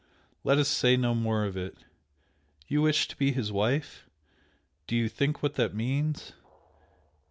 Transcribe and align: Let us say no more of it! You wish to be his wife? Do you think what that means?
Let 0.43 0.57
us 0.57 0.67
say 0.67 0.97
no 0.97 1.13
more 1.13 1.45
of 1.45 1.55
it! 1.55 1.85
You 2.67 2.81
wish 2.81 3.07
to 3.07 3.15
be 3.15 3.33
his 3.33 3.51
wife? 3.51 4.09
Do 4.87 4.95
you 4.95 5.07
think 5.07 5.43
what 5.43 5.53
that 5.57 5.75
means? 5.75 6.33